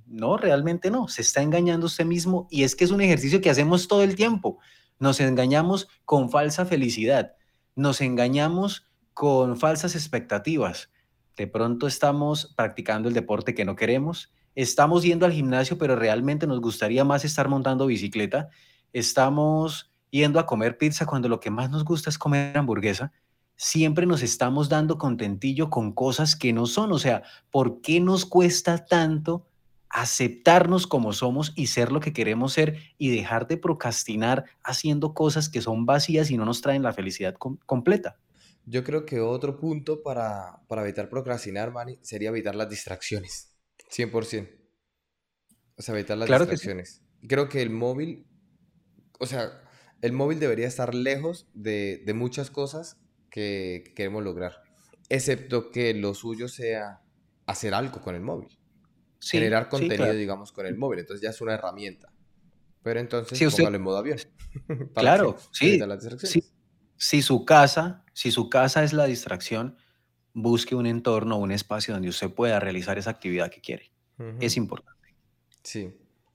[0.06, 3.50] no, realmente no, se está engañando usted mismo y es que es un ejercicio que
[3.50, 4.58] hacemos todo el tiempo.
[5.00, 7.34] Nos engañamos con falsa felicidad,
[7.74, 10.90] nos engañamos con falsas expectativas.
[11.36, 16.46] De pronto estamos practicando el deporte que no queremos, estamos yendo al gimnasio, pero realmente
[16.46, 18.48] nos gustaría más estar montando bicicleta,
[18.92, 23.12] estamos yendo a comer pizza cuando lo que más nos gusta es comer hamburguesa,
[23.54, 26.92] siempre nos estamos dando contentillo con cosas que no son.
[26.92, 29.46] O sea, ¿por qué nos cuesta tanto
[29.88, 35.48] aceptarnos como somos y ser lo que queremos ser y dejar de procrastinar haciendo cosas
[35.48, 38.16] que son vacías y no nos traen la felicidad completa?
[38.64, 43.55] Yo creo que otro punto para, para evitar procrastinar, Manny, sería evitar las distracciones.
[43.96, 44.50] 100%.
[45.78, 47.02] O sea, evitar las distracciones.
[47.28, 48.26] Creo que el móvil,
[49.18, 49.62] o sea,
[50.02, 52.98] el móvil debería estar lejos de, de muchas cosas
[53.30, 54.62] que queremos lograr.
[55.08, 57.02] Excepto que lo suyo sea
[57.46, 58.58] hacer algo con el móvil
[59.20, 61.00] generar contenido, digamos, con el móvil.
[61.00, 62.12] Entonces ya es una herramienta.
[62.82, 64.18] Pero entonces, sí, póngalo en modo avión.
[64.94, 65.80] claro, sí.
[66.98, 69.76] Si su casa, si su casa es la distracción,
[70.36, 73.90] busque un entorno, un espacio donde usted pueda realizar esa actividad que quiere.
[74.40, 75.16] Es importante.
[75.62, 75.92] Sí.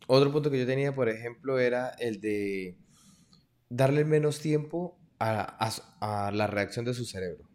[0.08, 2.78] Otro punto que yo tenía, por ejemplo, era el de
[3.70, 7.48] darle menos tiempo a, a, la reacción de su cerebro.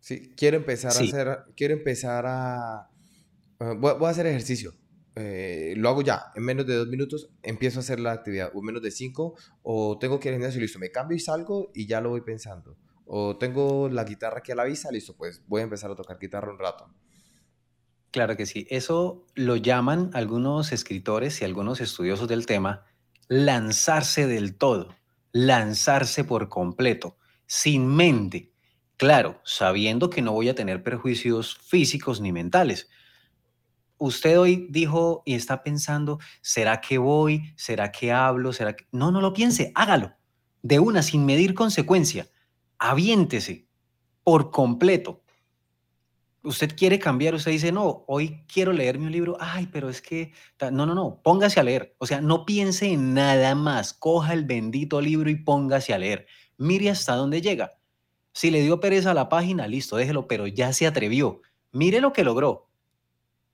[0.00, 2.88] Sí, quiero empezar a hacer, quiero empezar a,
[3.58, 4.74] Ah, voy, a hacer ejercicio.
[5.14, 8.60] Eh, lo hago ya, en menos de dos minutos empiezo a hacer la actividad, o
[8.60, 11.86] menos de cinco, o tengo que ir al gimnasio, listo, me cambio y salgo y
[11.86, 12.76] ya lo voy pensando.
[13.06, 16.18] O tengo la guitarra aquí a la vista, listo, pues voy a empezar a tocar
[16.18, 16.92] guitarra un rato.
[18.10, 22.84] Claro que sí, eso lo llaman algunos escritores y algunos estudiosos del tema
[23.28, 24.94] lanzarse del todo,
[25.32, 28.52] lanzarse por completo, sin mente.
[28.96, 32.88] Claro, sabiendo que no voy a tener perjuicios físicos ni mentales,
[33.98, 37.52] usted hoy dijo y está pensando, ¿será que voy?
[37.56, 38.52] ¿Será que hablo?
[38.52, 38.86] ¿Será que...
[38.92, 40.14] No, no lo piense, hágalo.
[40.62, 42.28] De una, sin medir consecuencia.
[42.78, 43.68] Aviéntese
[44.22, 45.22] por completo.
[46.42, 50.32] Usted quiere cambiar, usted dice, no, hoy quiero leerme un libro, ay, pero es que,
[50.60, 51.96] no, no, no, póngase a leer.
[51.98, 56.26] O sea, no piense en nada más, coja el bendito libro y póngase a leer.
[56.56, 57.72] Mire hasta dónde llega.
[58.32, 61.40] Si le dio pereza a la página, listo, déjelo, pero ya se atrevió.
[61.72, 62.66] Mire lo que logró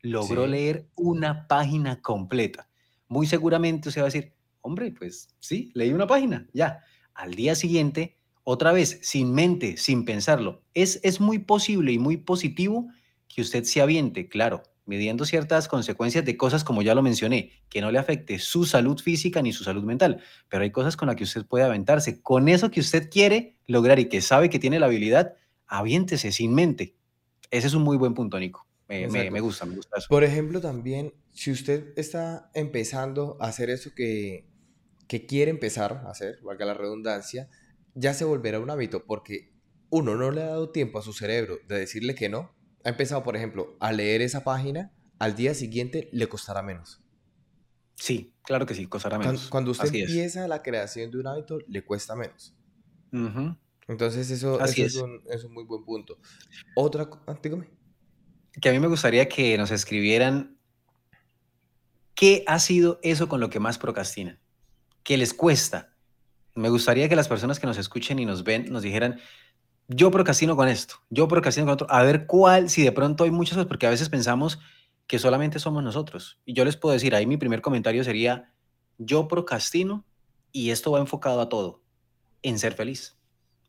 [0.03, 2.69] logró leer una página completa.
[3.09, 6.81] Muy seguramente usted va a decir, hombre, pues sí, leí una página, ya.
[7.15, 10.63] Al día siguiente, otra vez, sin mente, sin pensarlo.
[10.75, 12.89] Es, es muy posible y muy positivo
[13.29, 17.81] que usted se aviente, claro, midiendo ciertas consecuencias de cosas como ya lo mencioné, que
[17.81, 21.17] no le afecte su salud física ni su salud mental, pero hay cosas con las
[21.17, 22.21] que usted puede aventarse.
[22.21, 25.35] Con eso que usted quiere lograr y que sabe que tiene la habilidad,
[25.67, 26.97] aviéntese sin mente.
[27.51, 28.67] Ese es un muy buen punto, Nico.
[28.89, 29.07] Me,
[29.41, 30.07] gusta, me gusta eso.
[30.09, 34.47] Por ejemplo, también, si usted está empezando a hacer eso que,
[35.09, 37.49] que quiere empezar a hacer, valga la redundancia,
[37.95, 39.53] ya se volverá un hábito porque
[39.91, 42.55] uno no le ha dado tiempo a su cerebro de decirle que no.
[42.85, 47.01] Ha empezado, por ejemplo, a leer esa página, al día siguiente le costará menos.
[47.95, 49.49] Sí, claro que sí, costará menos.
[49.49, 52.57] Cuando, usted empieza la creación de un hábito, le cuesta menos.
[53.87, 54.97] Entonces, eso, es.
[54.97, 56.19] un, es, un, muy buen punto.
[56.75, 57.69] Otra, ah, dígame
[58.61, 60.59] que a mí me gustaría que nos escribieran
[62.15, 64.41] qué ha sido eso con lo que más procrastinan,
[65.03, 65.92] qué les cuesta.
[66.55, 69.19] Me gustaría que las personas que nos escuchen y nos ven nos dijeran,
[69.88, 73.31] yo procrastino con esto, yo procrastino con otro, a ver cuál, si de pronto hay
[73.31, 74.59] muchas porque a veces pensamos
[75.07, 76.41] que solamente somos nosotros.
[76.45, 78.53] Y yo les puedo decir, ahí mi primer comentario sería,
[78.99, 80.07] yo procrastino
[80.53, 81.83] y esto va enfocado a todo,
[82.43, 83.19] en ser feliz.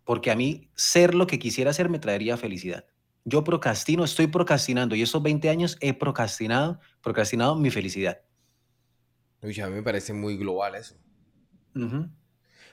[0.06, 2.86] Porque a mí ser lo que quisiera ser me traería felicidad.
[3.26, 8.22] Yo procrastino, estoy procrastinando y esos 20 años he procrastinado, procrastinado mi felicidad.
[9.42, 10.96] Uy, a mí me parece muy global eso.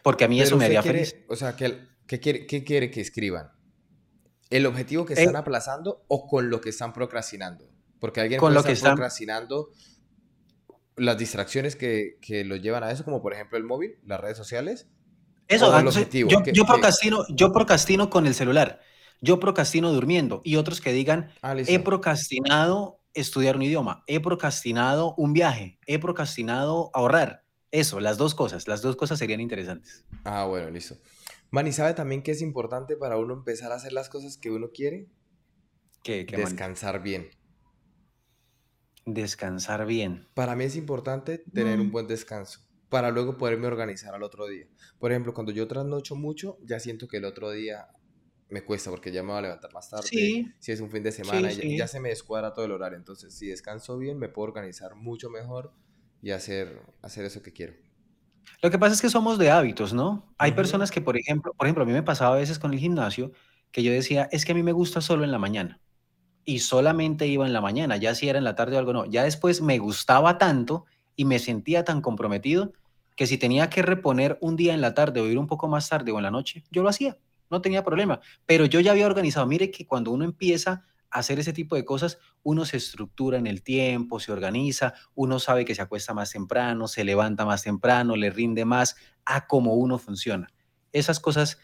[0.03, 1.17] Porque a mí eso me haría feliz.
[1.29, 3.53] O sea, ¿qué, quiere, ¿qué quiere que escriban?
[4.51, 7.69] ¿El objetivo que Eh, están aplazando o con lo que están procrastinando?
[8.01, 9.71] Porque alguien con puede lo estar que están, procrastinando
[10.97, 14.37] las distracciones que, que lo llevan a eso, como por ejemplo el móvil, las redes
[14.37, 14.89] sociales,
[15.49, 16.29] Eso, el objetivo.
[16.31, 18.81] yo, ¿Qué, yo procrastino, yo procrastino con el celular,
[19.21, 25.15] yo procrastino durmiendo y otros que digan, Ah, he procrastinado estudiar un idioma, he procrastinado
[25.17, 27.45] un viaje, he procrastinado ahorrar.
[27.72, 30.06] Eso, las dos cosas, las dos cosas serían interesantes.
[30.24, 30.96] Ah, bueno, listo.
[31.50, 34.50] Man, ¿y sabe también que es importante para uno empezar a hacer las cosas que
[34.50, 35.09] uno quiere?
[36.37, 37.30] Man- Descansar bien.
[39.06, 40.28] descansar bien.
[40.35, 41.90] Para mí es importante tener un Mm.
[41.90, 44.66] buen descanso para luego poderme organizar al otro día.
[44.98, 47.88] Por ejemplo, cuando yo trasnocho mucho, ya siento que el otro día
[48.48, 50.09] me cuesta porque ya me voy a levantar más tarde.
[50.09, 51.88] Sí, Si es un fin de semana, ya, ya sí.
[51.88, 52.98] se me descuadra todo el horario.
[52.98, 55.72] Entonces, si descanso bien, me puedo organizar mucho mejor
[56.22, 57.74] y hacer, hacer eso que quiero.
[58.62, 60.35] Lo que pasa es que somos de hábitos, ¿no?
[60.37, 62.78] Hay personas que, por ejemplo, por ejemplo, a mí me pasaba a veces con el
[62.78, 63.33] gimnasio
[63.70, 65.80] que yo decía, es que a mí me gusta solo en la mañana.
[66.44, 69.06] Y solamente iba en la mañana, ya si era en la tarde o algo, no.
[69.06, 72.72] Ya después me gustaba tanto y me sentía tan comprometido
[73.16, 75.88] que si tenía que reponer un día en la tarde o ir un poco más
[75.88, 77.18] tarde o en la noche, yo lo hacía,
[77.50, 78.20] no tenía problema.
[78.46, 82.18] Pero yo ya había organizado, mire que cuando uno empieza hacer ese tipo de cosas,
[82.42, 86.88] uno se estructura en el tiempo, se organiza, uno sabe que se acuesta más temprano,
[86.88, 90.53] se levanta más temprano, le rinde más a cómo uno funciona.
[90.92, 91.59] Esas cosas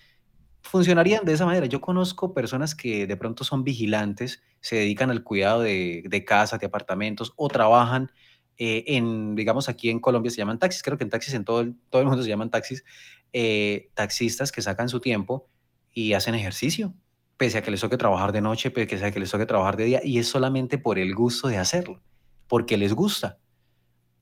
[0.63, 1.67] funcionarían de esa manera.
[1.67, 6.61] Yo conozco personas que de pronto son vigilantes, se dedican al cuidado de, de casas,
[6.61, 8.11] de apartamentos o trabajan
[8.59, 11.61] eh, en, digamos, aquí en Colombia se llaman taxis, creo que en taxis en todo
[11.61, 12.85] el, todo el mundo se llaman taxis,
[13.33, 15.49] eh, taxistas que sacan su tiempo
[15.93, 16.95] y hacen ejercicio,
[17.37, 19.85] pese a que les toque trabajar de noche, pese a que les toque trabajar de
[19.85, 22.03] día, y es solamente por el gusto de hacerlo,
[22.49, 23.41] porque les gusta.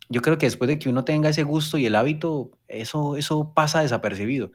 [0.08, 3.52] Yo creo que después de que uno tenga ese gusto y el hábito, eso, eso
[3.54, 4.52] pasa desapercibido.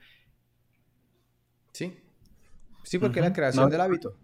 [1.73, 1.97] ¿Sí?
[2.83, 4.15] Sí, porque es la creación No, del hábito.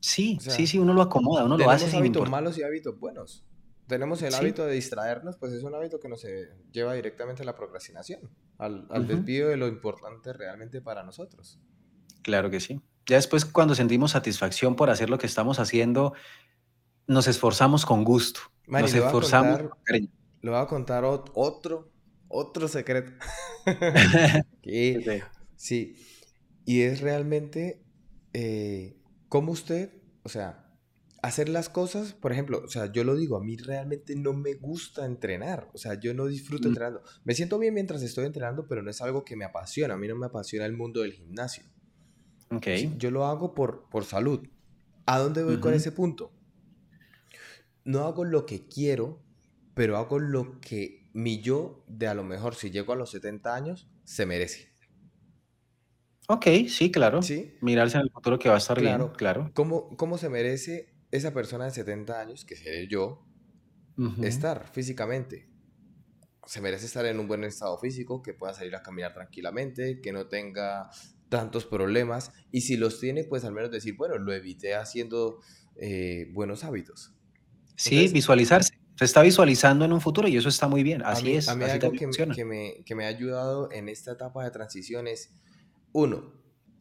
[0.00, 2.62] sí, O sea, sí, sí, uno lo acomoda, uno lo hace tenemos hábitos malos y
[2.62, 3.44] hábitos buenos.
[3.86, 4.38] Tenemos el Sí.
[4.40, 8.28] hábito de distraernos, pues es un hábito que nos eh, lleva directamente a la procrastinación,
[8.58, 11.60] al, al desvío de lo importante realmente para nosotros.
[12.22, 12.80] Claro que sí.
[13.08, 16.14] Ya después, cuando sentimos satisfacción por hacer lo que estamos haciendo,
[17.06, 20.08] nos esforzamos con gusto, Mari, nos esforzamos contar, con cariño.
[20.42, 21.92] le voy a contar ot- otro,
[22.28, 23.12] otro secreto.
[25.56, 25.96] Sí,
[26.64, 27.86] y es realmente
[28.32, 29.90] eh, cómo usted,
[30.22, 30.64] o sea,
[31.22, 34.54] hacer las cosas, por ejemplo, o sea, yo lo digo, a mí realmente no me
[34.54, 37.02] gusta entrenar, o sea, yo no disfruto Mm, entrenando.
[37.24, 40.08] Me siento bien mientras estoy entrenando, pero no es algo que me apasiona, a mí
[40.08, 41.64] no me apasiona el mundo del gimnasio.
[42.50, 42.66] Ok.
[42.72, 42.94] ¿sí?
[42.98, 44.48] Yo lo hago por, por salud.
[45.06, 45.74] ¿A dónde voy con Ujú.
[45.74, 46.32] ese punto?
[47.84, 49.24] No hago lo que quiero,
[49.74, 53.54] pero hago lo que mi yo, de a lo mejor si llego a los 70
[53.54, 54.68] años, se merece.
[56.28, 57.20] Ok, sí, claro.
[57.20, 57.58] ¿Sí?
[57.60, 59.12] Mirarse en el futuro que va a estar bien, Claro.
[59.16, 59.52] claro.
[59.54, 63.26] ¿Cómo, cómo se merece esa persona de 70 años, que seré yo,
[63.96, 64.22] Ujú.
[64.22, 65.50] estar físicamente?
[66.46, 70.12] Se merece estar en un buen estado físico, que pueda salir a caminar tranquilamente, que
[70.12, 70.90] no tenga
[71.28, 72.32] tantos problemas.
[72.50, 75.40] Y si los tiene, pues al menos decir, bueno, lo evité haciendo
[75.76, 77.14] eh, buenos hábitos.
[77.76, 78.70] Sí, Entonces, visualizarse.
[78.96, 81.02] Se está visualizando en un futuro y eso está muy bien.
[81.08, 83.08] a Así mí, es, a mí así algo que, me- que me, que me ha
[83.08, 85.34] ayudado en esta etapa de transición es,
[85.92, 86.34] uno,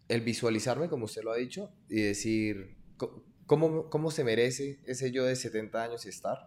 [0.08, 2.78] el visualizarme, como usted lo ha dicho, y decir,
[3.46, 6.40] ¿cómo, cómo se merece ese yo de 70 años estar?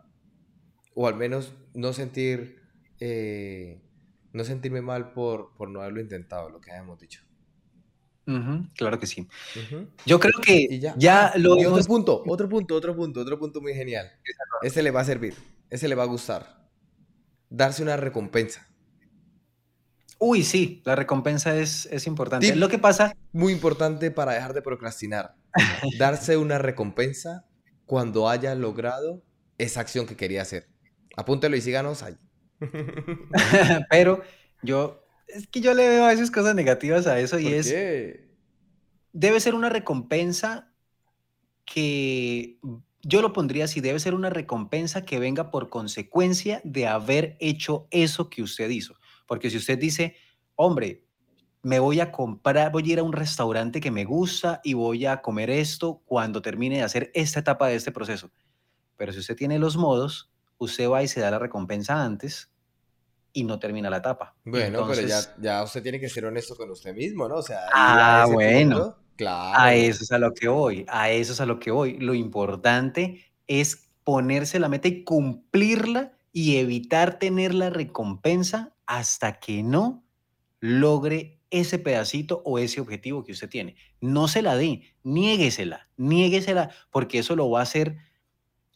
[0.94, 2.62] O al menos no sentir,
[3.00, 3.82] eh,
[4.32, 7.22] no sentirme mal por, por no haberlo intentado, lo que habíamos dicho.
[8.76, 9.26] Claro que sí.
[10.04, 10.94] Yo creo que Y ya.
[10.96, 14.10] ya Ah, lo y otro punto, otro punto, otro punto, otro punto muy genial.
[14.62, 15.34] Ese le va a servir,
[15.70, 16.68] ese le va a gustar.
[17.50, 18.66] Darse una recompensa.
[20.18, 22.46] Uy, sí, la recompensa es, es importante.
[22.48, 25.36] Tip Lo que pasa, muy importante para dejar de procrastinar.
[25.98, 27.46] Darse una recompensa
[27.86, 29.22] cuando haya logrado
[29.56, 30.68] esa acción que quería hacer.
[31.16, 32.16] Apúntelo y síganos ahí.
[33.90, 34.22] pero
[34.62, 37.68] yo, es que yo le veo a veces cosas negativas a eso y ¿Por es,
[37.68, 38.28] qué?
[39.12, 40.72] debe ser una recompensa
[41.64, 42.58] que
[43.02, 47.86] yo lo pondría así, debe ser una recompensa que venga por consecuencia de haber hecho
[47.90, 48.94] eso que usted hizo.
[49.26, 50.16] Porque si usted dice,
[50.56, 51.04] hombre,
[51.62, 55.06] me voy a comprar, voy a ir a un restaurante que me gusta y voy
[55.06, 58.30] a comer esto cuando termine de hacer esta etapa de este proceso.
[58.96, 62.50] Pero si usted tiene los modos, usted va y se da la recompensa antes
[63.32, 64.34] y no termina la etapa.
[64.44, 67.36] Bueno, pero ya, ya usted tiene que ser honesto con usted mismo, ¿no?
[67.36, 68.76] O sea, ah, bueno.
[68.76, 69.70] punto, A claro.
[69.70, 71.98] eso es a lo que voy, a eso es a lo que voy.
[71.98, 79.62] Lo importante es ponerse la meta y cumplirla y evitar tener la recompensa hasta que
[79.62, 80.04] no
[80.60, 83.76] logre ese pedacito o ese objetivo que usted tiene.
[84.00, 87.96] No se la dé, niéguesela, niéguesela, porque eso lo va a hacer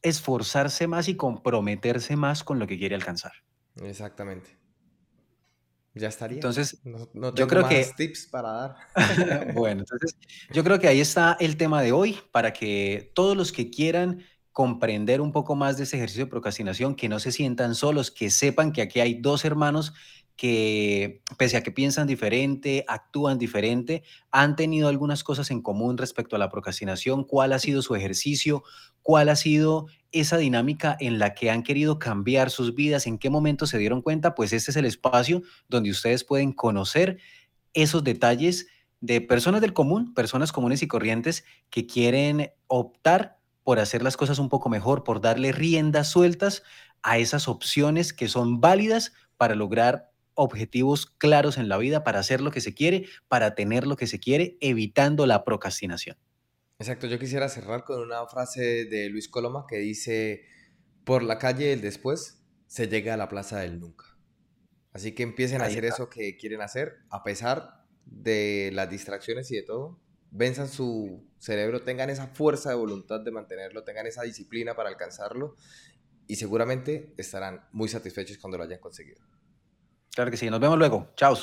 [0.03, 3.33] esforzarse más y comprometerse más con lo que quiere alcanzar.
[3.81, 4.63] Exactamente.
[5.95, 6.37] Ya estaría.
[6.37, 8.77] Entonces, no, tengo yo creo más que tips para dar.
[9.55, 10.17] bueno, entonces
[10.51, 14.25] yo creo que ahí está el tema de hoy para que todos los que quieran
[14.53, 18.31] comprender un poco más de ese ejercicio de procrastinación, que no se sientan solos, que
[18.31, 19.93] sepan que aquí hay dos hermanos
[20.43, 26.35] que, pese a que piensan diferente, actúan diferente, han tenido algunas cosas en común respecto
[26.35, 28.65] a la procrastinación, cuál ha sido su ejercicio,
[29.03, 33.31] cuál ha sido esa dinámica en la que han querido cambiar sus vidas, en qué
[33.31, 37.19] momento se dieron cuenta, pues este es el espacio donde ustedes pueden conocer
[37.73, 38.67] esos detalles
[39.01, 44.41] de personas del común, personas comunes y corrientes que quieren optar por hacer las cosas
[44.41, 46.65] un poco mejor, por darle riendas sueltas
[47.05, 52.41] a esas opciones que son válidas para lograr objetivos claros en la vida, para hacer
[52.41, 56.17] lo que se quiere, para tener lo que se quiere, evitando la procrastinación.
[56.79, 60.45] Exacto, yo quisiera cerrar con una frase de Luis Coloma que dice,
[61.05, 64.07] por la calle del después se llega a la plaza del nunca.
[64.93, 69.57] Así que empiecen a hacer eso que quieren hacer, a pesar de las distracciones y
[69.57, 69.99] de todo.
[70.31, 75.57] Venzan su cerebro, tengan esa fuerza de voluntad de mantenerlo, tengan esa disciplina para alcanzarlo
[76.27, 79.21] y seguramente estarán muy satisfechos cuando lo hayan conseguido.
[80.15, 81.09] Claro que sí, nos vemos luego.
[81.17, 81.35] Chao.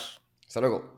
[0.48, 0.94] Hasta luego.